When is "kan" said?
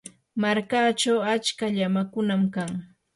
2.53-2.71